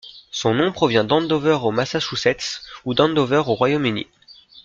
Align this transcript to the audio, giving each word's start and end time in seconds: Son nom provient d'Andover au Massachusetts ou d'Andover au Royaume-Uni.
Son 0.31 0.55
nom 0.55 0.71
provient 0.71 1.03
d'Andover 1.03 1.59
au 1.61 1.69
Massachusetts 1.69 2.63
ou 2.85 2.95
d'Andover 2.95 3.43
au 3.45 3.53
Royaume-Uni. 3.53 4.07